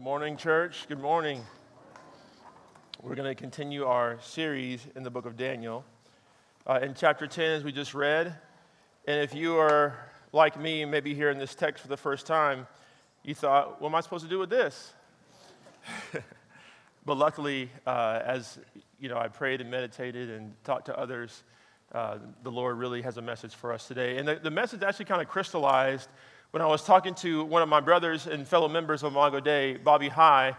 [0.00, 0.86] Good morning, church.
[0.88, 1.44] Good morning.
[3.02, 5.84] We're going to continue our series in the book of Daniel.
[6.66, 8.34] Uh, in chapter 10, as we just read,
[9.06, 9.98] and if you are
[10.32, 12.66] like me, maybe hearing this text for the first time,
[13.24, 14.94] you thought, what am I supposed to do with this?
[17.04, 18.58] but luckily, uh, as
[18.98, 21.44] you know, I prayed and meditated and talked to others,
[21.92, 24.16] uh, the Lord really has a message for us today.
[24.16, 26.08] And the, the message actually kind of crystallized
[26.50, 29.76] when I was talking to one of my brothers and fellow members of Imago Dei,
[29.76, 30.56] Bobby High,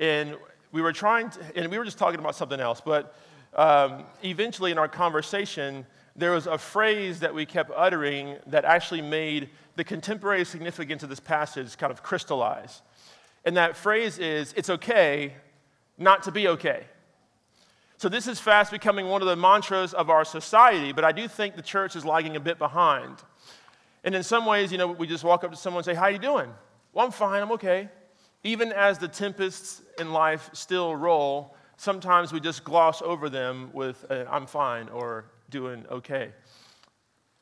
[0.00, 0.36] and
[0.72, 3.14] we were trying to, and we were just talking about something else, but
[3.54, 9.02] um, eventually in our conversation, there was a phrase that we kept uttering that actually
[9.02, 12.80] made the contemporary significance of this passage kind of crystallize.
[13.44, 15.34] And that phrase is, it's okay
[15.98, 16.84] not to be okay.
[17.98, 21.28] So this is fast becoming one of the mantras of our society, but I do
[21.28, 23.16] think the church is lagging a bit behind.
[24.04, 26.04] And in some ways, you know, we just walk up to someone and say, How
[26.04, 26.50] are you doing?
[26.92, 27.88] Well, I'm fine, I'm okay.
[28.44, 34.04] Even as the tempests in life still roll, sometimes we just gloss over them with,
[34.10, 36.30] uh, I'm fine or doing okay.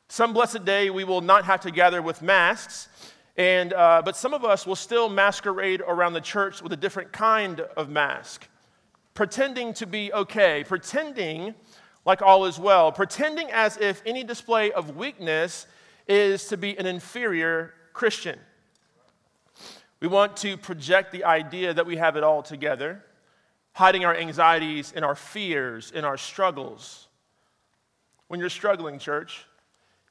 [0.08, 2.88] Some blessed day, we will not have to gather with masks,
[3.36, 7.12] and, uh, but some of us will still masquerade around the church with a different
[7.12, 8.48] kind of mask,
[9.14, 11.54] pretending to be okay, pretending
[12.04, 15.66] like all is well, pretending as if any display of weakness
[16.06, 18.38] is to be an inferior Christian.
[20.00, 23.02] We want to project the idea that we have it all together,
[23.72, 27.08] hiding our anxieties and our fears and our struggles.
[28.28, 29.46] When you're struggling, church,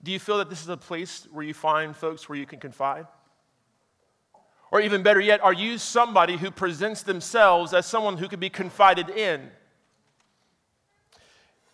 [0.02, 2.60] do you feel that this is a place where you find folks where you can
[2.60, 3.08] confide?
[4.72, 8.50] Or even better yet, are you somebody who presents themselves as someone who can be
[8.50, 9.52] confided in?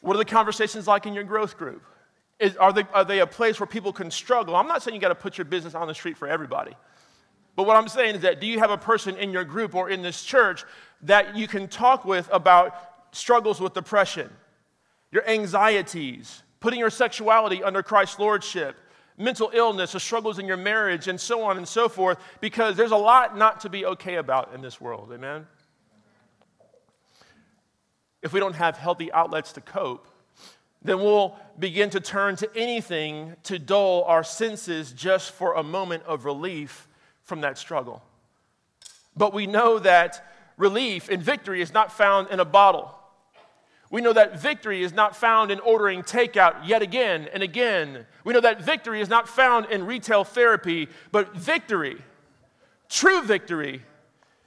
[0.01, 1.83] What are the conversations like in your growth group?
[2.39, 4.55] Is, are, they, are they a place where people can struggle?
[4.55, 6.73] I'm not saying you got to put your business on the street for everybody.
[7.55, 9.89] But what I'm saying is that do you have a person in your group or
[9.89, 10.63] in this church
[11.01, 12.73] that you can talk with about
[13.11, 14.29] struggles with depression,
[15.11, 18.77] your anxieties, putting your sexuality under Christ's lordship,
[19.17, 22.91] mental illness, the struggles in your marriage, and so on and so forth, because there's
[22.91, 25.11] a lot not to be okay about in this world.
[25.13, 25.45] Amen?
[28.21, 30.07] If we don't have healthy outlets to cope,
[30.81, 36.03] then we'll begin to turn to anything to dull our senses just for a moment
[36.03, 36.87] of relief
[37.23, 38.01] from that struggle.
[39.15, 40.25] But we know that
[40.57, 42.95] relief and victory is not found in a bottle.
[43.91, 48.05] We know that victory is not found in ordering takeout yet again and again.
[48.23, 52.01] We know that victory is not found in retail therapy, but victory,
[52.87, 53.83] true victory,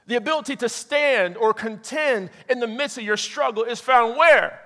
[0.07, 4.62] the ability to stand or contend in the midst of your struggle is found where?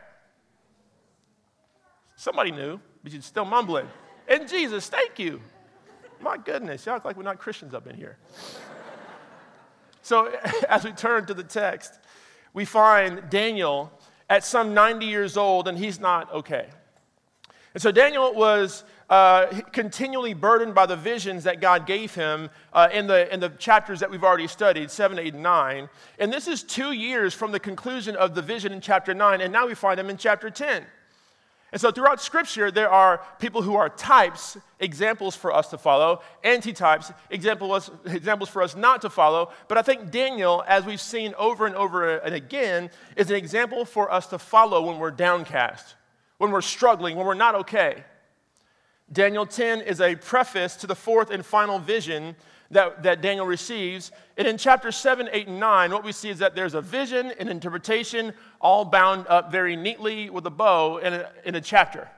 [2.27, 3.89] Somebody knew, but you're still mumbling.
[4.27, 5.41] And Jesus, thank you.
[6.21, 8.17] My goodness, y'all act like we're not Christians up in here.
[10.03, 10.33] so,
[10.69, 12.01] as we turn to the text,
[12.53, 13.93] we find Daniel
[14.29, 16.67] at some 90 years old, and he's not okay.
[17.75, 22.89] And so, Daniel was uh, continually burdened by the visions that God gave him uh,
[22.93, 25.89] in, the, in the chapters that we've already studied, 7, 8, and 9.
[26.19, 29.53] And this is two years from the conclusion of the vision in chapter 9, and
[29.53, 30.87] now we find him in chapter 10.
[31.77, 36.23] And so throughout Scripture, there are people who are types, examples for us to follow,
[36.43, 39.51] antitypes, examples, examples for us not to follow.
[39.69, 43.85] But I think Daniel, as we've seen over and over and again, is an example
[43.85, 45.97] for us to follow when we're downcast,
[46.39, 48.05] when we're struggling, when we're not okay.
[49.13, 52.37] Daniel 10 is a preface to the fourth and final vision
[52.71, 54.13] that, that Daniel receives.
[54.37, 57.33] And in chapter 7, 8, and 9, what we see is that there's a vision,
[57.39, 62.09] an interpretation, all bound up very neatly with a bow in a, in a chapter.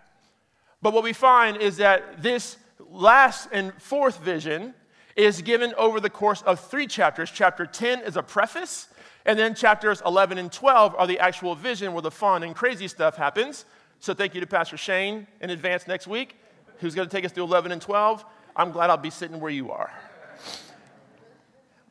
[0.80, 2.56] But what we find is that this
[2.90, 4.74] last and fourth vision
[5.16, 7.30] is given over the course of three chapters.
[7.32, 8.88] Chapter 10 is a preface,
[9.26, 12.86] and then chapters 11 and 12 are the actual vision where the fun and crazy
[12.86, 13.64] stuff happens.
[14.00, 16.36] So thank you to Pastor Shane in advance next week,
[16.78, 18.24] who's going to take us through 11 and 12.
[18.54, 19.92] I'm glad I'll be sitting where you are.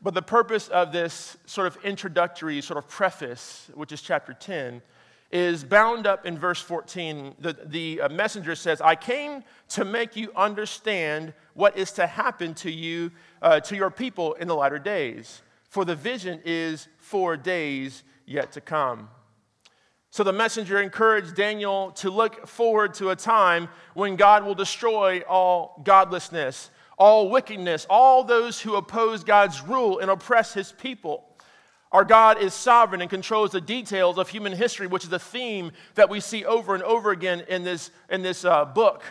[0.01, 4.81] But the purpose of this sort of introductory sort of preface, which is chapter 10,
[5.31, 7.35] is bound up in verse 14.
[7.39, 12.53] The, the uh, messenger says, I came to make you understand what is to happen
[12.55, 13.11] to you,
[13.41, 15.41] uh, to your people in the latter days.
[15.69, 19.09] For the vision is for days yet to come.
[20.09, 25.21] So the messenger encouraged Daniel to look forward to a time when God will destroy
[25.27, 31.23] all godlessness all wickedness, all those who oppose God's rule and oppress his people.
[31.91, 35.71] Our God is sovereign and controls the details of human history, which is a theme
[35.95, 39.03] that we see over and over again in this, in this uh, book.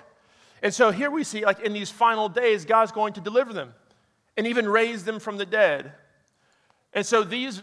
[0.62, 3.74] And so here we see, like in these final days, God's going to deliver them
[4.36, 5.92] and even raise them from the dead.
[6.92, 7.62] And so these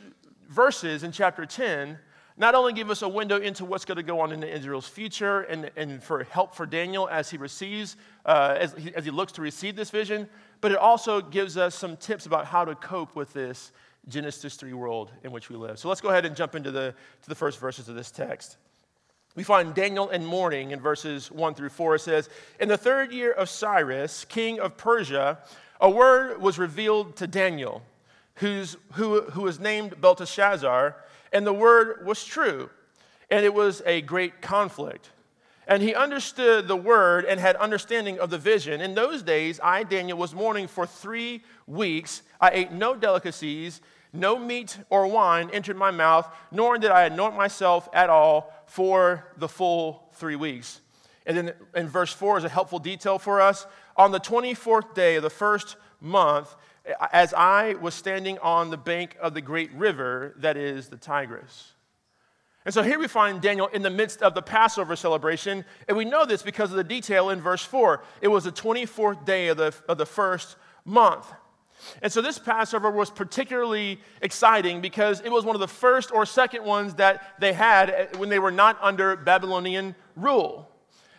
[0.50, 2.00] verses in chapter 10
[2.38, 5.42] not only give us a window into what's going to go on in Israel's future
[5.42, 7.96] and, and for help for Daniel as he receives,
[8.26, 10.28] uh, as, he, as he looks to receive this vision,
[10.62, 13.72] but it also gives us some tips about how to cope with this
[14.08, 15.78] Genesis 3 world in which we live.
[15.80, 18.58] So let's go ahead and jump into the, to the first verses of this text.
[19.36, 21.96] We find Daniel in mourning in verses 1 through 4.
[21.96, 22.30] It says,
[22.60, 25.40] In the third year of Cyrus, king of Persia,
[25.82, 27.82] a word was revealed to Daniel,
[28.36, 30.96] who's, who, who was named Belteshazzar,
[31.34, 32.70] and the word was true,
[33.30, 35.10] and it was a great conflict.
[35.68, 38.82] And he understood the word and had understanding of the vision.
[38.82, 42.22] In those days, I, Daniel, was mourning for three weeks.
[42.40, 43.82] I ate no delicacies,
[44.12, 49.26] no meat or wine entered my mouth, nor did I anoint myself at all for
[49.38, 50.82] the full three weeks.
[51.26, 53.66] And then in verse 4 is a helpful detail for us.
[53.96, 56.54] On the 24th day of the first month,
[57.12, 61.74] as I was standing on the bank of the great river that is the Tigris.
[62.66, 66.06] And so here we find Daniel in the midst of the Passover celebration, and we
[66.06, 68.02] know this because of the detail in verse 4.
[68.22, 71.32] It was the 24th day of the, of the first month.
[72.02, 76.26] And so this Passover was particularly exciting because it was one of the first or
[76.26, 80.70] second ones that they had when they were not under Babylonian rule.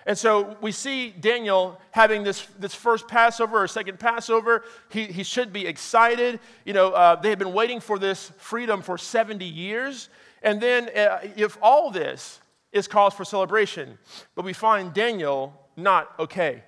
[0.06, 4.64] And so we see Daniel having this, this first Passover or second Passover.
[4.90, 6.40] He, he should be excited.
[6.64, 10.10] You know, uh, they had been waiting for this freedom for 70 years.
[10.42, 12.40] And then, uh, if all this
[12.72, 13.98] is cause for celebration,
[14.34, 16.62] but we find Daniel not okay,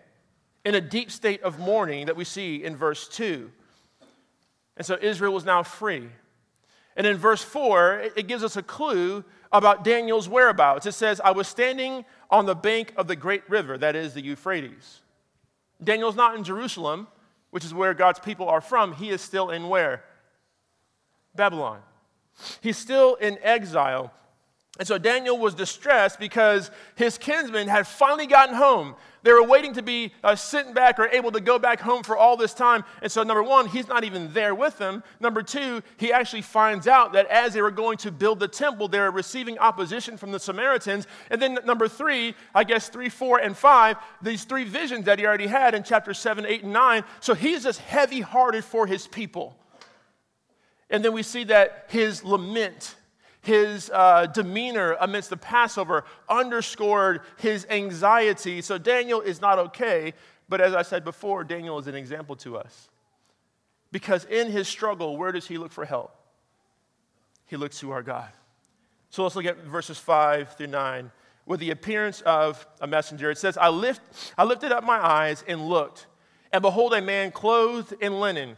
[0.65, 3.51] in a deep state of mourning that we see in verse 2.
[4.77, 6.09] And so Israel was now free.
[6.97, 9.25] And in verse 4, it gives us a clue
[9.59, 10.87] about Daniel's whereabouts.
[10.87, 14.23] It says, I was standing on the bank of the great river, that is the
[14.23, 15.01] Euphrates.
[15.83, 17.07] Daniel's not in Jerusalem,
[17.51, 18.93] which is where God's people are from.
[18.93, 20.05] He is still in where?
[21.35, 21.81] Babylon.
[22.61, 24.13] He's still in exile.
[24.79, 28.95] And so Daniel was distressed because his kinsmen had finally gotten home.
[29.27, 32.17] They were waiting to be uh, sent back or able to go back home for
[32.17, 32.85] all this time.
[33.03, 35.03] And so, number one, he's not even there with them.
[35.19, 38.87] Number two, he actually finds out that as they were going to build the temple,
[38.87, 41.09] they were receiving opposition from the Samaritans.
[41.29, 45.27] And then, number three, I guess three, four, and five, these three visions that he
[45.27, 47.03] already had in chapter seven, eight, and nine.
[47.19, 49.57] So he's just heavy hearted for his people.
[50.89, 52.95] And then we see that his lament,
[53.47, 58.61] his uh, demeanor amidst the Passover underscored his anxiety.
[58.61, 60.15] So Daniel is not okay,
[60.49, 62.89] but as I said before, Daniel is an example to us.
[63.93, 66.13] Because in his struggle, where does he look for help?
[67.47, 68.31] He looks to our God.
[69.11, 71.13] So let's look at verses 5 through 9.
[71.47, 74.01] With the appearance of a messenger, it says, I, lift,
[74.37, 76.09] I lifted up my eyes and looked,
[76.53, 78.57] and behold, a man clothed in linen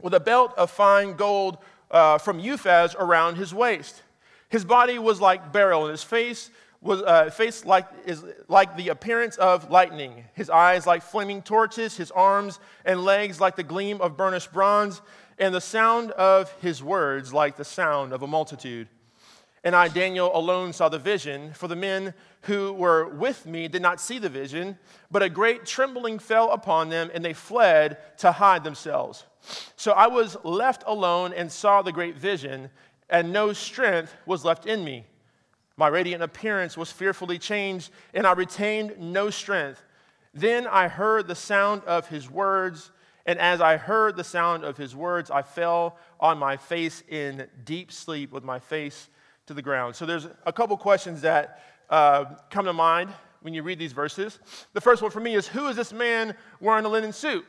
[0.00, 1.58] with a belt of fine gold
[1.90, 4.02] uh, from Uphaz around his waist.
[4.54, 6.48] His body was like beryl, and his face
[6.80, 10.26] was uh, face like is like the appearance of lightning.
[10.34, 11.96] His eyes like flaming torches.
[11.96, 15.02] His arms and legs like the gleam of burnished bronze,
[15.40, 18.86] and the sound of his words like the sound of a multitude.
[19.64, 23.82] And I, Daniel, alone saw the vision, for the men who were with me did
[23.82, 24.78] not see the vision,
[25.10, 29.24] but a great trembling fell upon them, and they fled to hide themselves.
[29.74, 32.70] So I was left alone and saw the great vision,
[33.10, 35.04] and no strength was left in me.
[35.76, 39.82] My radiant appearance was fearfully changed, and I retained no strength.
[40.32, 42.90] Then I heard the sound of his words,
[43.26, 47.48] and as I heard the sound of his words, I fell on my face in
[47.64, 49.08] deep sleep with my face
[49.46, 49.96] to the ground.
[49.96, 53.10] So there's a couple questions that uh, come to mind
[53.42, 54.38] when you read these verses.
[54.72, 57.44] The first one for me is Who is this man wearing a linen suit?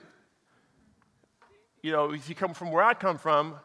[1.81, 3.55] You know, if you come from where I come from,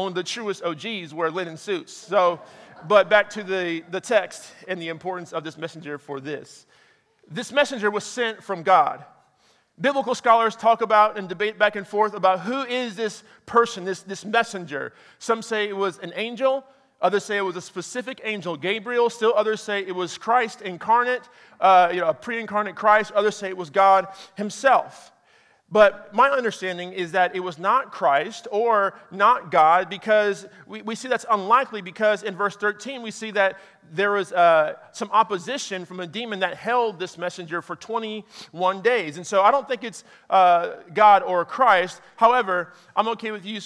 [0.00, 1.92] only the truest OGs wear linen suits.
[1.92, 2.40] So,
[2.88, 6.66] but back to the, the text and the importance of this messenger for this.
[7.30, 9.04] This messenger was sent from God.
[9.80, 14.02] Biblical scholars talk about and debate back and forth about who is this person, this,
[14.02, 14.92] this messenger.
[15.18, 16.64] Some say it was an angel,
[17.02, 19.08] Others say it was a specific angel, Gabriel.
[19.08, 21.28] Still others say it was Christ incarnate,
[21.58, 23.12] uh, you know, a pre incarnate Christ.
[23.12, 25.10] Others say it was God Himself.
[25.72, 30.96] But my understanding is that it was not Christ or not God because we, we
[30.96, 33.58] see that's unlikely because in verse 13 we see that
[33.92, 39.16] there was uh, some opposition from a demon that held this messenger for 21 days.
[39.16, 42.00] And so I don't think it's uh, God or Christ.
[42.16, 43.60] However, I'm okay with you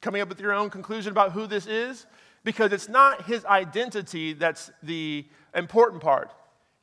[0.00, 2.06] coming up with your own conclusion about who this is
[2.42, 5.24] because it's not his identity that's the
[5.54, 6.32] important part,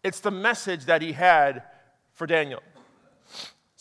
[0.04, 1.64] it's the message that he had
[2.14, 2.62] for Daniel.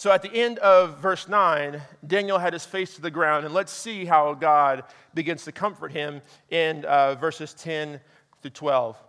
[0.03, 3.55] So at the end of verse 9, Daniel had his face to the ground, and
[3.55, 4.83] let's see how God
[5.15, 8.01] begins to comfort him in uh, verses 10
[8.41, 9.01] through 12.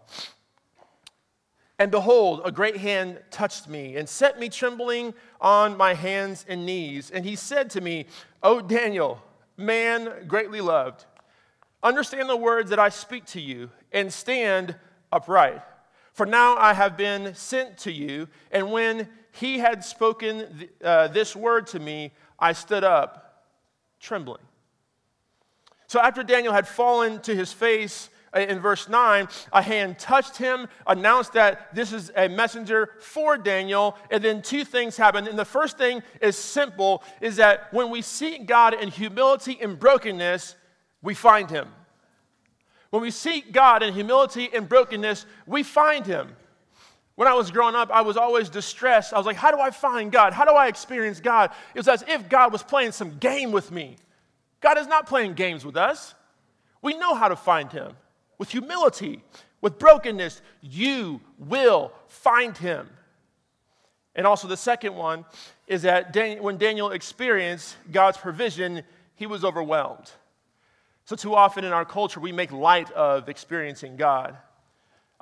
[1.80, 6.64] And behold, a great hand touched me and set me trembling on my hands and
[6.64, 7.10] knees.
[7.10, 8.06] And he said to me,
[8.44, 9.20] O Daniel,
[9.58, 11.06] man greatly loved,
[11.82, 14.76] understand the words that I speak to you and stand
[15.12, 15.64] upright.
[16.12, 18.28] For now I have been sent to you.
[18.52, 23.44] And when he had spoken uh, this word to me, I stood up
[24.00, 24.42] trembling.
[25.88, 30.38] So after Daniel had fallen to his face, uh, in verse 9, a hand touched
[30.38, 35.28] him, announced that this is a messenger for Daniel, and then two things happened.
[35.28, 39.80] And the first thing is simple is that when we seek God in humility and
[39.80, 40.56] brokenness,
[41.02, 41.70] we find him.
[42.90, 46.36] When we seek God in humility and brokenness, we find him.
[47.16, 49.14] When I was growing up, I was always distressed.
[49.14, 50.34] I was like, how do I find God?
[50.34, 51.52] How do I experience God?
[51.76, 53.98] It was as if God was playing some game with me.
[54.62, 56.16] God is not playing games with us.
[56.82, 57.96] We know how to find him
[58.38, 59.22] with humility,
[59.62, 62.90] with brokenness, you will find him.
[64.16, 65.26] And also, the second one
[65.68, 68.84] is that when Daniel experienced God's provision,
[69.16, 70.12] he was overwhelmed.
[71.06, 74.38] So, too often in our culture, we make light of experiencing God.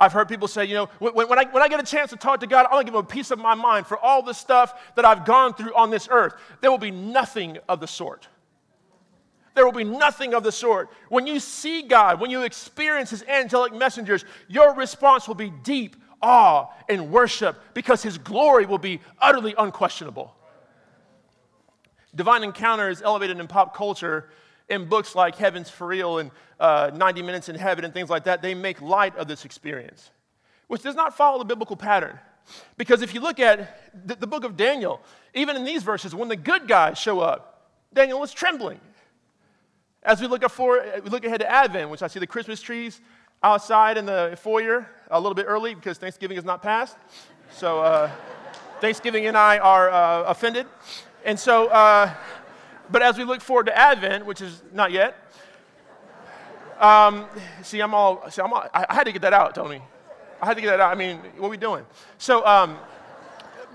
[0.01, 2.15] I've heard people say, you know, when, when, I, when I get a chance to
[2.15, 4.23] talk to God, I want to give him a piece of my mind for all
[4.23, 6.33] the stuff that I've gone through on this earth.
[6.59, 8.27] There will be nothing of the sort.
[9.53, 10.89] There will be nothing of the sort.
[11.09, 15.95] When you see God, when you experience His angelic messengers, your response will be deep
[16.19, 20.33] awe and worship because His glory will be utterly unquestionable.
[22.15, 24.31] Divine encounter is elevated in pop culture
[24.71, 28.23] in books like Heaven's for Real and uh, 90 Minutes in Heaven and things like
[28.23, 28.41] that.
[28.41, 30.09] They make light of this experience,
[30.67, 32.17] which does not follow the biblical pattern.
[32.77, 35.01] Because if you look at the, the book of Daniel,
[35.35, 38.79] even in these verses, when the good guys show up, Daniel is trembling.
[40.03, 43.01] As we look, forward, we look ahead to Advent, which I see the Christmas trees
[43.43, 46.97] outside in the foyer a little bit early because Thanksgiving is not passed.
[47.51, 48.09] So uh,
[48.79, 50.65] Thanksgiving and I are uh, offended.
[51.23, 52.11] And so, uh,
[52.91, 55.15] but as we look forward to Advent, which is not yet,
[56.79, 57.27] um,
[57.61, 59.81] see, I'm all, see, I'm all, I, I, had to get that out, Tony.
[60.41, 60.91] I had to get that out.
[60.91, 61.85] I mean, what are we doing?
[62.17, 62.77] So, um,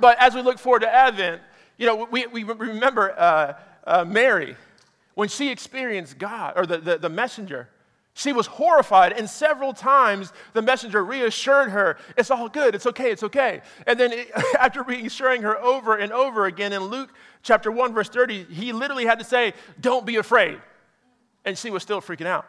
[0.01, 1.41] but as we look forward to Advent,
[1.79, 3.55] you know, we, we remember uh,
[3.87, 4.57] uh, Mary
[5.15, 7.69] when she experienced God or the, the, the messenger,
[8.17, 13.11] she was horrified, and several times the messenger reassured her, It's all good, it's okay,
[13.11, 13.61] it's okay.
[13.87, 14.25] And then,
[14.59, 17.11] after reassuring her over and over again in Luke
[17.43, 20.59] chapter 1, verse 30, he literally had to say, Don't be afraid.
[21.45, 22.47] And she was still freaking out.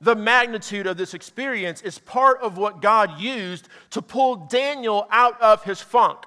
[0.00, 5.42] The magnitude of this experience is part of what God used to pull Daniel out
[5.42, 6.18] of his funk.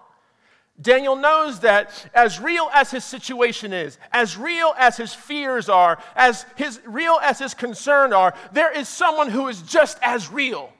[0.81, 5.97] Daniel knows that as real as his situation is, as real as his fears are,
[6.15, 10.73] as his real as his concerns are, there is someone who is just as real.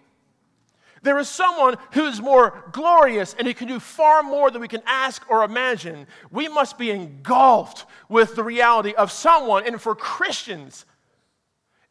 [1.02, 4.68] There is someone who is more glorious and he can do far more than we
[4.68, 6.08] can ask or imagine.
[6.32, 10.86] We must be engulfed with the reality of someone, and for Christians,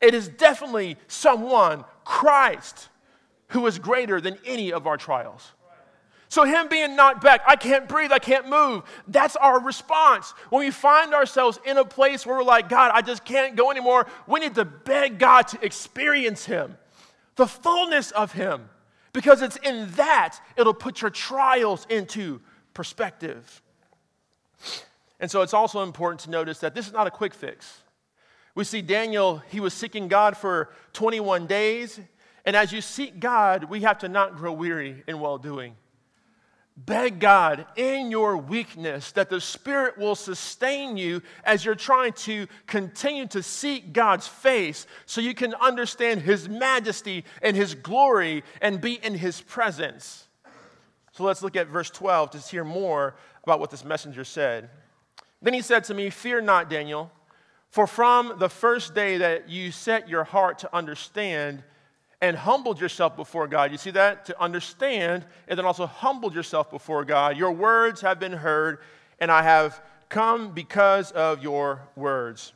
[0.01, 2.89] it is definitely someone, Christ,
[3.49, 5.53] who is greater than any of our trials.
[6.29, 10.33] So, him being knocked back, I can't breathe, I can't move, that's our response.
[10.51, 13.71] When we find ourselves in a place where we're like, God, I just can't go
[13.71, 16.77] anymore, we need to beg God to experience him,
[17.37, 18.69] the fullness of him,
[19.13, 22.41] because it's in that it'll put your trials into
[22.73, 23.63] perspective.
[25.21, 27.83] And so, it's also important to notice that this is not a quick fix.
[28.55, 32.01] We see Daniel, he was seeking God for 21 days.
[32.45, 35.77] And as you seek God, we have to not grow weary in well doing.
[36.77, 42.49] Beg God in your weakness that the Spirit will sustain you as you're trying to
[42.67, 48.81] continue to seek God's face so you can understand His majesty and His glory and
[48.81, 50.27] be in His presence.
[51.13, 53.15] So let's look at verse 12 to hear more
[53.45, 54.69] about what this messenger said.
[55.41, 57.13] Then he said to me, Fear not, Daniel,
[57.71, 61.63] for from the first day that you set your heart to understand,
[62.25, 63.71] and humbled yourself before God.
[63.71, 64.25] You see that?
[64.27, 67.37] To understand and then also humbled yourself before God.
[67.37, 68.79] Your words have been heard,
[69.19, 72.55] and I have come because of your words.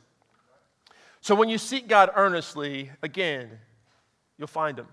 [1.20, 3.50] So when you seek God earnestly, again,
[4.38, 4.86] you'll find him.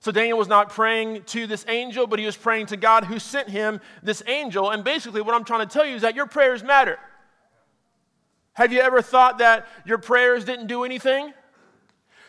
[0.00, 3.18] So Daniel was not praying to this angel, but he was praying to God who
[3.18, 4.70] sent him this angel.
[4.70, 6.98] And basically, what I'm trying to tell you is that your prayers matter.
[8.54, 11.34] Have you ever thought that your prayers didn't do anything?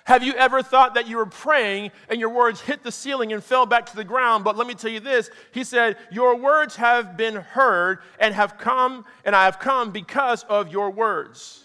[0.10, 3.44] Have you ever thought that you were praying and your words hit the ceiling and
[3.44, 4.44] fell back to the ground?
[4.44, 8.58] But let me tell you this He said, Your words have been heard and have
[8.58, 11.64] come, and I have come because of your words.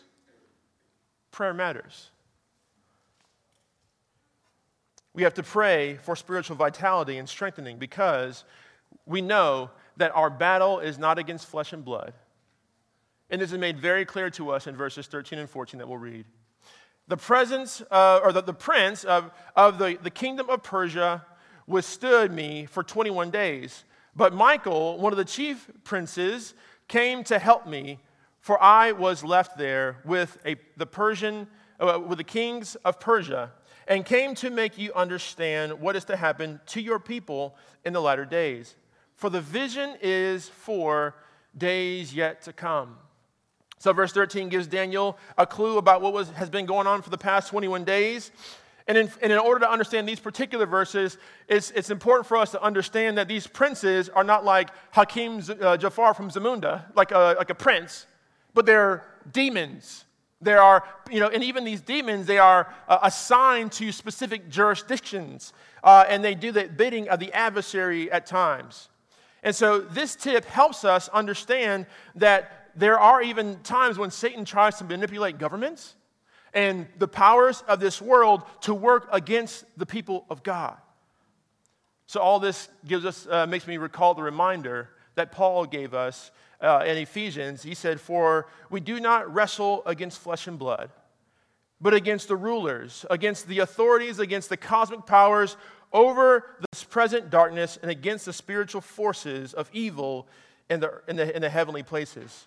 [1.30, 2.10] Prayer matters.
[5.14, 8.44] We have to pray for spiritual vitality and strengthening because
[9.06, 12.12] we know that our battle is not against flesh and blood.
[13.30, 15.96] And this is made very clear to us in verses 13 and 14 that we'll
[15.96, 16.26] read.
[17.08, 21.25] The presence, uh, or the, the prince of, of the, the kingdom of Persia
[21.66, 23.84] withstood me for 21 days.
[24.16, 26.54] But Michael, one of the chief princes,
[26.88, 27.99] came to help me,
[28.40, 31.46] for I was left there with a, the Persian,
[31.80, 33.52] uh, with the kings of Persia,
[33.88, 38.00] and came to make you understand what is to happen to your people in the
[38.00, 38.76] latter days.
[39.16, 41.14] For the vision is for
[41.56, 42.96] days yet to come.
[43.78, 47.11] So, verse 13 gives Daniel a clue about what was, has been going on for
[47.11, 48.31] the past 21 days.
[48.87, 51.16] And in, and in order to understand these particular verses,
[51.49, 55.78] it's, it's, important for us to understand that these princes are not like Hakim uh,
[55.78, 58.07] Joffer from Zamunda, like a, like a prince,
[58.52, 60.04] but they're demons.
[60.43, 65.54] There are, you know, and even these demons, they are uh, assigned to specific jurisdictions,
[65.83, 68.90] uh, and they do the bidding of the adversary at times.
[69.43, 74.78] And so this tip helps us understand that there are even times when Satan tries
[74.78, 75.95] to manipulate governments
[76.52, 80.76] and the powers of this world to work against the people of God.
[82.07, 86.31] So all this gives us, uh, makes me recall the reminder that Paul gave us
[86.61, 87.62] uh, in Ephesians.
[87.62, 90.90] He said, For we do not wrestle against flesh and blood,
[91.81, 95.57] but against the rulers, against the authorities, against the cosmic powers
[95.93, 100.28] over this present darkness and against the spiritual forces of evil
[100.69, 102.47] in the, in the, in the heavenly places.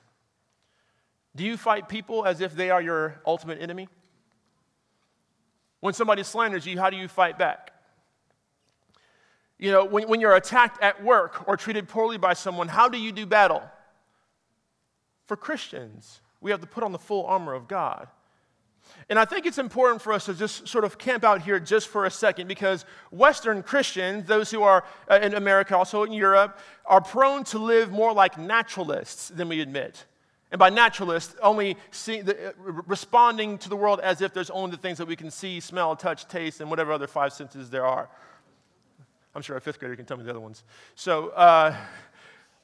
[1.36, 3.88] Do you fight people as if they are your ultimate enemy?
[5.80, 7.72] When somebody slanders you, how do you fight back?
[9.60, 12.98] You know, when, when you're attacked at work or treated poorly by someone, how do
[12.98, 13.64] you do battle?
[15.26, 18.08] For Christians, we have to put on the full armor of God.
[19.10, 21.88] And I think it's important for us to just sort of camp out here just
[21.88, 26.60] for a second because Western Christians, those who are uh, in America, also in Europe,
[26.86, 30.06] are prone to live more like naturalists than we admit.
[30.52, 32.52] And by naturalists, only see the, uh,
[32.88, 35.96] responding to the world as if there's only the things that we can see, smell,
[35.96, 38.10] touch, taste, and whatever other five senses there are.
[39.36, 40.64] I'm sure a fifth grader can tell me the other ones.
[40.96, 41.76] So, uh,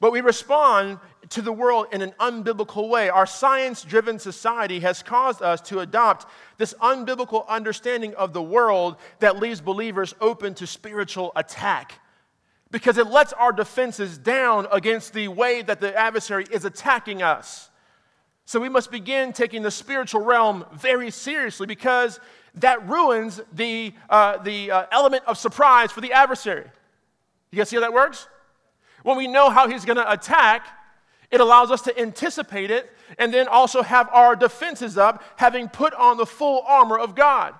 [0.00, 0.98] but we respond
[1.30, 3.10] to the world in an unbiblical way.
[3.10, 6.26] Our science driven society has caused us to adopt
[6.58, 12.00] this unbiblical understanding of the world that leaves believers open to spiritual attack
[12.70, 17.70] because it lets our defenses down against the way that the adversary is attacking us.
[18.46, 22.20] So we must begin taking the spiritual realm very seriously because
[22.56, 26.66] that ruins the, uh, the uh, element of surprise for the adversary.
[27.50, 28.28] You guys see how that works?
[29.02, 30.66] When we know how he's going to attack,
[31.30, 35.94] it allows us to anticipate it and then also have our defenses up, having put
[35.94, 37.54] on the full armor of God.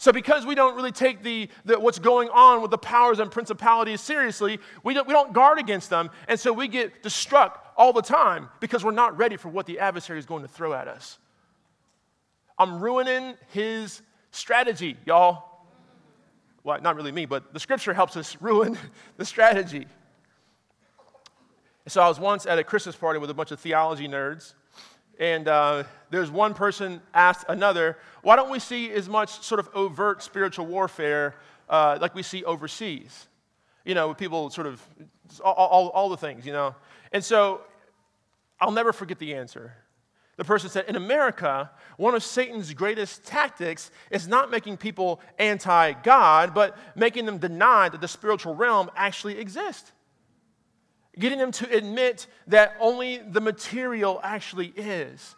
[0.00, 3.30] So, because we don't really take the, the, what's going on with the powers and
[3.30, 6.08] principalities seriously, we don't, we don't guard against them.
[6.26, 9.78] And so we get struck all the time because we're not ready for what the
[9.78, 11.18] adversary is going to throw at us.
[12.58, 15.66] I'm ruining his strategy, y'all.
[16.64, 18.78] Well, not really me, but the scripture helps us ruin
[19.18, 19.86] the strategy.
[21.88, 24.54] So I was once at a Christmas party with a bunch of theology nerds,
[25.20, 29.68] and uh, there's one person asked another, why don't we see as much sort of
[29.74, 31.36] overt spiritual warfare
[31.68, 33.28] uh, like we see overseas?
[33.84, 34.82] You know, with people sort of,
[35.44, 36.74] all, all, all the things, you know.
[37.12, 37.60] And so
[38.58, 39.74] I'll never forget the answer.
[40.36, 45.92] The person said, In America, one of Satan's greatest tactics is not making people anti
[45.92, 49.92] God, but making them deny that the spiritual realm actually exists
[51.18, 55.34] getting them to admit that only the material actually is.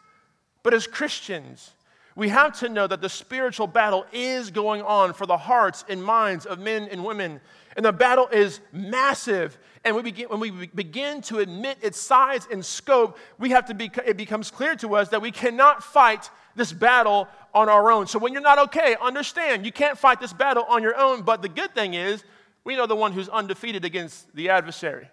[0.62, 1.72] But as Christians,
[2.14, 6.02] we have to know that the spiritual battle is going on for the hearts and
[6.02, 7.40] minds of men and women.
[7.74, 9.56] And the battle is massive.
[9.84, 13.74] And we begin, when we begin to admit its size and scope, we have to
[13.74, 18.06] be, it becomes clear to us that we cannot fight this battle on our own.
[18.06, 21.22] So when you're not okay, understand you can't fight this battle on your own.
[21.22, 22.24] But the good thing is,
[22.62, 25.08] we know the one who's undefeated against the adversary.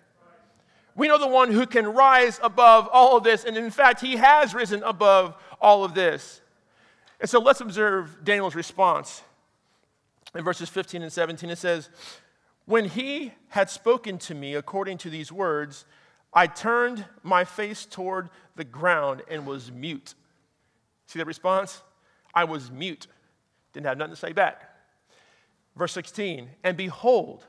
[0.99, 4.17] We know the one who can rise above all of this, and in fact, he
[4.17, 6.41] has risen above all of this.
[7.21, 9.23] And so let's observe Daniel's response.
[10.35, 11.89] In verses 15 and 17, it says,
[12.65, 15.85] When he had spoken to me according to these words,
[16.33, 20.15] I turned my face toward the ground and was mute.
[21.07, 21.81] See that response?
[22.33, 23.07] I was mute.
[23.71, 24.69] Didn't have nothing to say back.
[25.77, 27.45] Verse 16, and behold,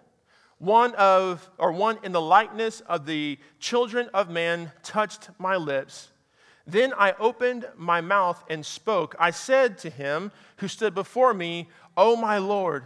[0.61, 6.11] one of, or one in the likeness of the children of man touched my lips.
[6.67, 9.17] Then I opened my mouth and spoke.
[9.19, 12.85] I said to him who stood before me, O my Lord,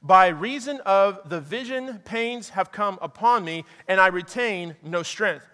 [0.00, 5.44] by reason of the vision, pains have come upon me, and I retain no strength.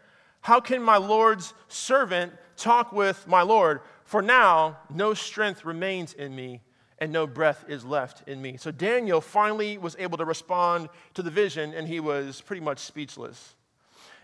[0.43, 3.81] How can my Lord's servant talk with my Lord?
[4.05, 6.61] For now, no strength remains in me
[6.99, 8.57] and no breath is left in me.
[8.57, 12.79] So Daniel finally was able to respond to the vision, and he was pretty much
[12.79, 13.55] speechless.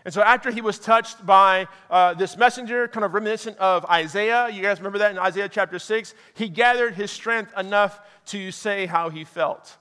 [0.05, 4.49] And so, after he was touched by uh, this messenger, kind of reminiscent of Isaiah,
[4.49, 8.85] you guys remember that in Isaiah chapter 6, he gathered his strength enough to say
[8.85, 9.77] how he felt.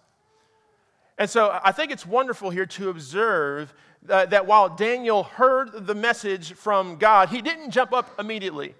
[1.19, 3.75] And so, I think it's wonderful here to observe
[4.09, 8.77] uh, that while Daniel heard the message from God, he didn't jump up immediately.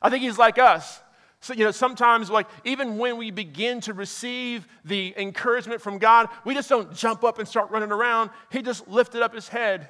[0.00, 1.00] I think he's like us.
[1.42, 6.28] So, you know, sometimes, like, even when we begin to receive the encouragement from God,
[6.44, 8.28] we just don't jump up and start running around.
[8.52, 9.88] He just lifted up his head,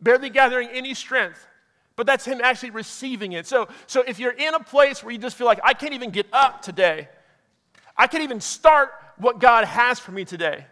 [0.00, 1.46] barely gathering any strength.
[1.94, 3.46] But that's him actually receiving it.
[3.46, 6.10] So, so if you're in a place where you just feel like, I can't even
[6.10, 7.08] get up today,
[7.96, 10.66] I can't even start what God has for me today,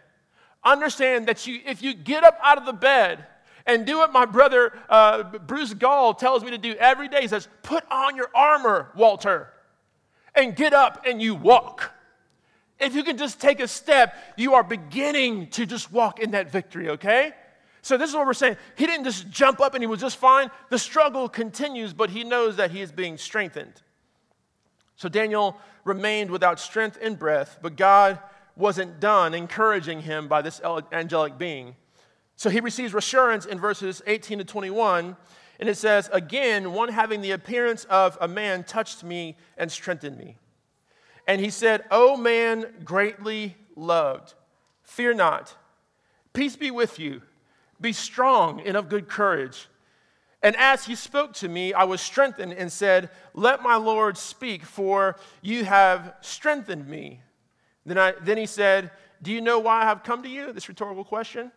[0.65, 3.25] understand that you, if you get up out of the bed,
[3.65, 7.21] and do what my brother uh, Bruce Gall tells me to do every day.
[7.21, 9.52] He says, Put on your armor, Walter
[10.35, 11.91] and get up and you walk.
[12.79, 16.51] If you can just take a step, you are beginning to just walk in that
[16.51, 17.33] victory, okay?
[17.81, 18.57] So, this is what we're saying.
[18.77, 20.49] He didn't just jump up and he was just fine.
[20.69, 23.81] The struggle continues, but he knows that he is being strengthened.
[24.95, 28.19] So, Daniel remained without strength and breath, but God
[28.55, 31.75] wasn't done encouraging him by this angelic being.
[32.37, 35.17] So, he receives reassurance in verses 18 to 21
[35.59, 40.17] and it says, Again, one having the appearance of a man touched me and strengthened
[40.17, 40.37] me.
[41.27, 44.33] And he said, O man greatly loved,
[44.83, 45.55] fear not.
[46.33, 47.21] Peace be with you.
[47.79, 49.67] Be strong and of good courage.
[50.41, 54.63] And as he spoke to me, I was strengthened and said, Let my Lord speak,
[54.63, 57.21] for you have strengthened me.
[57.85, 60.51] Then, I, then he said, Do you know why I have come to you?
[60.51, 61.51] This rhetorical question.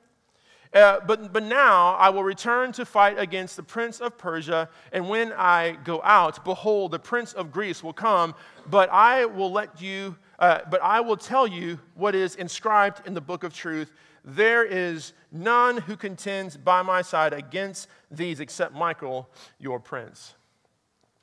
[0.77, 5.09] Uh, but, but now I will return to fight against the prince of Persia, and
[5.09, 8.35] when I go out, behold, the prince of Greece will come,
[8.69, 13.15] but I will let you, uh, but I will tell you what is inscribed in
[13.15, 13.91] the book of truth.
[14.23, 20.35] There is none who contends by my side against these except Michael, your prince.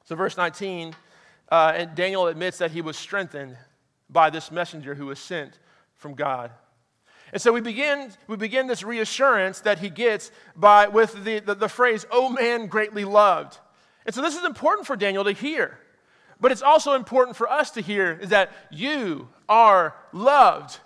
[0.06, 0.96] So, verse 19,
[1.52, 3.56] uh, and Daniel admits that he was strengthened
[4.10, 5.60] by this messenger who was sent
[5.94, 6.50] from God.
[7.34, 11.56] And so we begin, we begin this reassurance that he gets by, with the, the,
[11.56, 13.58] the phrase, oh man greatly loved.
[14.06, 15.80] And so this is important for Daniel to hear.
[16.40, 20.80] But it's also important for us to hear is that you are loved.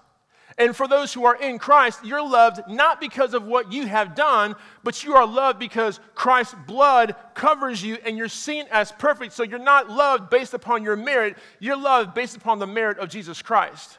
[0.58, 4.16] And for those who are in Christ, you're loved not because of what you have
[4.16, 4.56] done,
[4.86, 9.34] but you are loved because Christ's blood covers you and you're seen as perfect.
[9.34, 13.10] So you're not loved based upon your merit, you're loved based upon the merit of
[13.10, 13.98] Jesus Christ.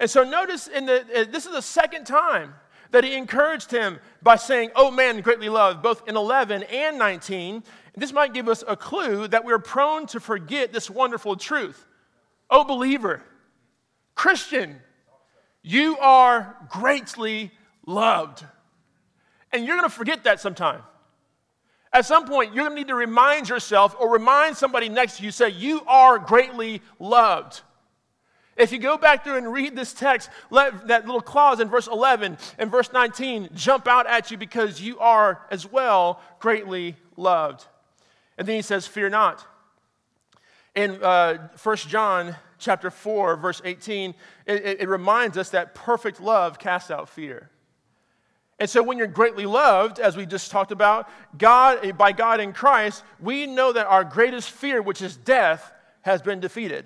[0.00, 2.54] And so notice in the, uh, this is the second time
[2.90, 7.62] that he encouraged him by saying, Oh man, greatly loved, both in 11 and 19.
[7.96, 11.86] This might give us a clue that we're prone to forget this wonderful truth.
[12.48, 13.22] Oh, believer,
[14.14, 14.80] Christian,
[15.62, 17.52] you are greatly
[17.86, 18.44] loved.
[19.52, 20.82] And you're going to forget that sometime.
[21.92, 25.24] At some point, you're going to need to remind yourself or remind somebody next to
[25.24, 27.62] you, say, You are greatly loved.
[28.56, 31.86] If you go back through and read this text, let that little clause in verse
[31.86, 37.66] 11 and verse 19 jump out at you because you are as well greatly loved.
[38.36, 39.46] And then he says, Fear not.
[40.74, 44.14] In uh, 1 John chapter 4, verse 18,
[44.46, 47.50] it, it reminds us that perfect love casts out fear.
[48.60, 51.08] And so when you're greatly loved, as we just talked about,
[51.38, 56.20] God, by God in Christ, we know that our greatest fear, which is death, has
[56.20, 56.84] been defeated.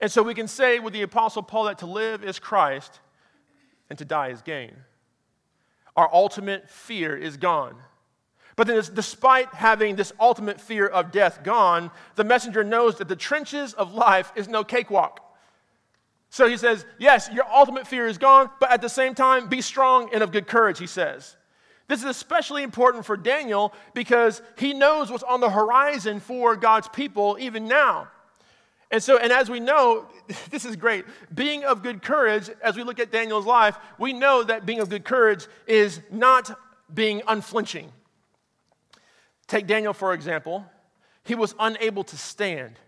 [0.00, 3.00] And so we can say with the Apostle Paul that to live is Christ
[3.90, 4.72] and to die is gain.
[5.96, 7.74] Our ultimate fear is gone.
[8.54, 13.16] But then, despite having this ultimate fear of death gone, the messenger knows that the
[13.16, 15.20] trenches of life is no cakewalk.
[16.30, 19.60] So he says, Yes, your ultimate fear is gone, but at the same time, be
[19.60, 21.36] strong and of good courage, he says.
[21.86, 26.88] This is especially important for Daniel because he knows what's on the horizon for God's
[26.88, 28.08] people even now.
[28.90, 30.06] And so, and as we know,
[30.50, 31.04] this is great.
[31.34, 34.88] Being of good courage, as we look at Daniel's life, we know that being of
[34.88, 36.58] good courage is not
[36.92, 37.92] being unflinching.
[39.46, 40.64] Take Daniel, for example.
[41.24, 42.78] He was unable to stand.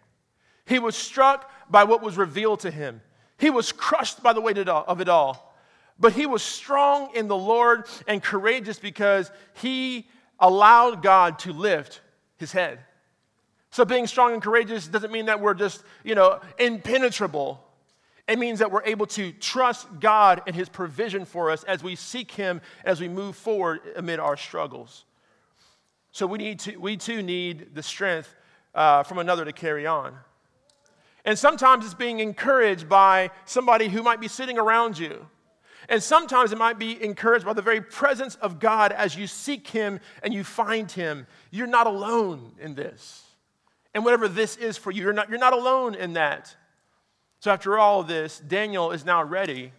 [0.64, 3.02] He was struck by what was revealed to him.
[3.38, 5.54] He was crushed by the weight of it all.
[5.98, 10.08] But he was strong in the Lord and courageous because he
[10.38, 12.00] allowed God to lift
[12.38, 12.78] his head.
[13.70, 17.64] So being strong and courageous doesn't mean that we're just, you know, impenetrable.
[18.26, 21.96] It means that we're able to trust God and his provision for us as we
[21.96, 25.04] seek him as we move forward amid our struggles.
[26.12, 28.34] So we need to we too need the strength
[28.74, 30.16] uh, from another to carry on.
[31.24, 35.26] And sometimes it's being encouraged by somebody who might be sitting around you.
[35.88, 39.66] And sometimes it might be encouraged by the very presence of God as you seek
[39.68, 41.26] Him and you find Him.
[41.50, 43.29] You're not alone in this.
[43.94, 46.54] And whatever this is for you, you're not, you're not alone in that.
[47.40, 49.72] So, after all of this, Daniel is now ready,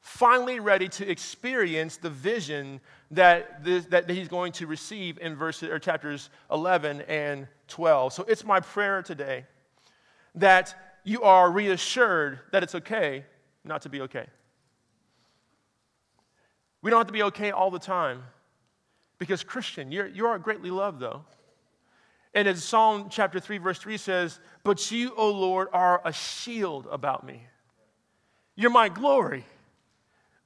[0.00, 5.68] finally ready to experience the vision that, this, that he's going to receive in verses,
[5.68, 8.12] or chapters 11 and 12.
[8.12, 9.44] So, it's my prayer today
[10.36, 13.24] that you are reassured that it's okay
[13.64, 14.26] not to be okay.
[16.80, 18.22] We don't have to be okay all the time
[19.18, 21.24] because, Christian, you're, you are greatly loved, though.
[22.34, 26.86] And as Psalm chapter 3, verse 3 says, But you, O Lord, are a shield
[26.90, 27.42] about me.
[28.54, 29.44] You're my glory,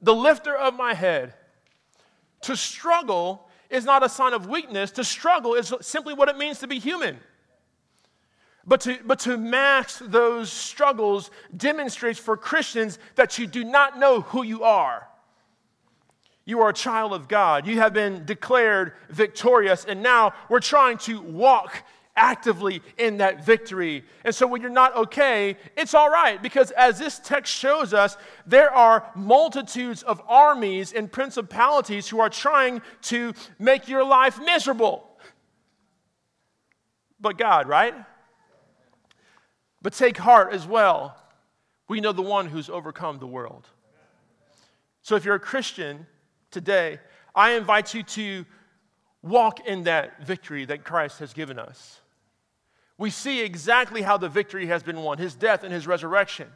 [0.00, 1.34] the lifter of my head.
[2.42, 6.58] To struggle is not a sign of weakness, to struggle is simply what it means
[6.58, 7.18] to be human.
[8.66, 14.20] But to, but to mask those struggles demonstrates for Christians that you do not know
[14.20, 15.08] who you are.
[16.44, 17.66] You are a child of God.
[17.66, 21.84] You have been declared victorious, and now we're trying to walk
[22.16, 24.04] actively in that victory.
[24.24, 28.16] And so when you're not okay, it's all right because as this text shows us,
[28.46, 35.08] there are multitudes of armies and principalities who are trying to make your life miserable.
[37.20, 37.94] But God, right?
[39.80, 41.16] But take heart as well.
[41.88, 43.68] We know the one who's overcome the world.
[45.02, 46.06] So if you're a Christian,
[46.52, 47.00] today,
[47.34, 48.44] I invite you to
[49.22, 52.00] walk in that victory that Christ has given us.
[52.98, 56.48] We see exactly how the victory has been won his death and his resurrection.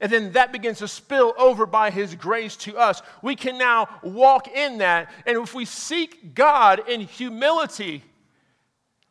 [0.00, 3.02] And then that begins to spill over by His grace to us.
[3.22, 5.10] We can now walk in that.
[5.26, 8.02] And if we seek God in humility,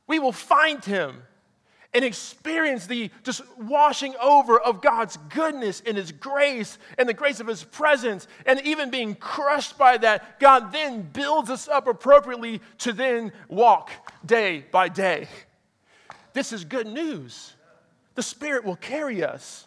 [0.08, 1.22] we will find Him
[1.94, 7.40] and experience the just washing over of God's goodness and His grace and the grace
[7.40, 12.62] of His presence, and even being crushed by that, God then builds us up appropriately
[12.80, 13.92] to then walk
[14.26, 15.28] day by day.
[16.34, 17.54] This is good news.
[18.16, 19.66] The Spirit will carry us.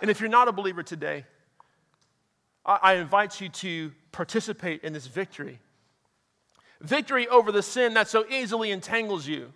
[0.00, 1.24] And if you're not a believer today,
[2.64, 5.58] I invite you to participate in this victory.
[6.80, 9.52] Victory over the sin that so easily entangles you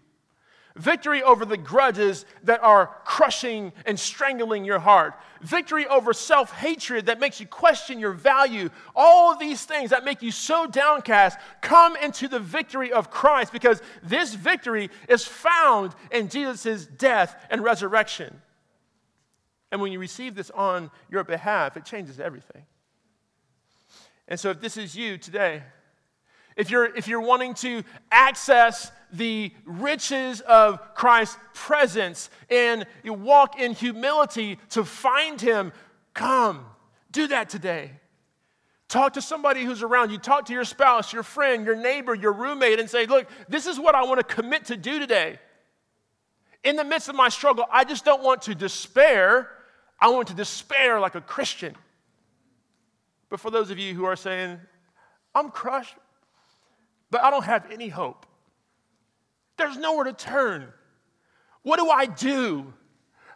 [0.76, 5.14] Victory over the grudges that are crushing and strangling your heart.
[5.40, 8.68] Victory over self hatred that makes you question your value.
[8.94, 13.52] All of these things that make you so downcast come into the victory of Christ
[13.52, 18.42] because this victory is found in Jesus' death and resurrection.
[19.72, 22.64] And when you receive this on your behalf, it changes everything.
[24.28, 25.62] And so, if this is you today,
[26.56, 33.60] if you're, if you're wanting to access the riches of Christ's presence and you walk
[33.60, 35.72] in humility to find Him,
[36.14, 36.64] come.
[37.12, 37.92] Do that today.
[38.88, 40.18] Talk to somebody who's around you.
[40.18, 43.78] Talk to your spouse, your friend, your neighbor, your roommate, and say, Look, this is
[43.78, 45.38] what I want to commit to do today.
[46.64, 49.50] In the midst of my struggle, I just don't want to despair.
[50.00, 51.74] I want to despair like a Christian.
[53.28, 54.60] But for those of you who are saying,
[55.34, 55.94] I'm crushed,
[57.10, 58.26] but I don't have any hope.
[59.56, 60.68] There's nowhere to turn.
[61.62, 62.72] What do I do?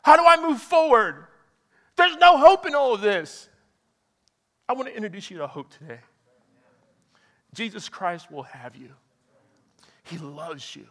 [0.02, 1.26] How do I move forward?
[1.96, 3.48] There's no hope in all of this.
[4.68, 5.98] I want to introduce you to hope today.
[7.52, 8.90] Jesus Christ will have you,
[10.04, 10.86] He loves you,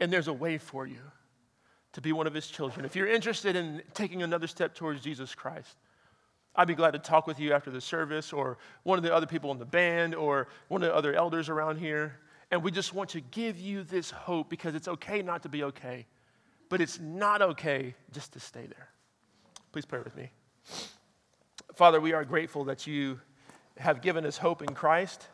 [0.00, 0.98] and there's a way for you
[1.92, 2.84] to be one of His children.
[2.84, 5.76] If you're interested in taking another step towards Jesus Christ,
[6.56, 9.26] I'd be glad to talk with you after the service, or one of the other
[9.26, 12.20] people in the band, or one of the other elders around here.
[12.50, 15.64] And we just want to give you this hope because it's okay not to be
[15.64, 16.06] okay,
[16.68, 18.88] but it's not okay just to stay there.
[19.72, 20.30] Please pray with me.
[21.74, 23.20] Father, we are grateful that you
[23.78, 25.26] have given us hope in Christ,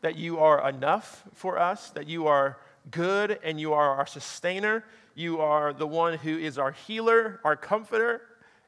[0.00, 2.58] that you are enough for us, that you are
[2.90, 4.84] good and you are our sustainer.
[5.14, 8.22] You are the one who is our healer, our comforter.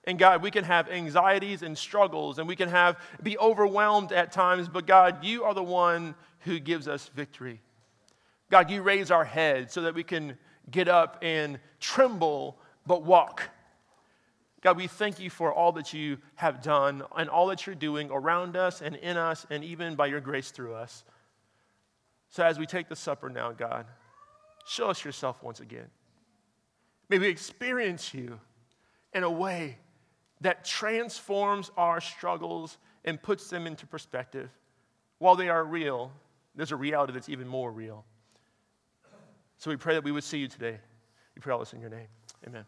[0.06, 4.32] And God, we can have anxieties and struggles and we can have be overwhelmed at
[4.32, 7.60] times, but God, you are the one who gives us victory.
[8.50, 10.36] God, you raise our head so that we can
[10.70, 13.48] get up and tremble but walk.
[14.60, 18.10] God, we thank you for all that you have done and all that you're doing
[18.10, 21.04] around us and in us and even by your grace through us.
[22.30, 23.86] So as we take the supper now, God,
[24.66, 25.88] show us yourself once again.
[27.08, 28.40] May we experience you
[29.12, 29.78] in a way
[30.44, 32.76] that transforms our struggles
[33.06, 34.50] and puts them into perspective.
[35.18, 36.12] While they are real,
[36.54, 38.04] there's a reality that's even more real.
[39.56, 40.78] So we pray that we would see you today.
[41.34, 42.08] We pray all this in your name.
[42.46, 42.66] Amen.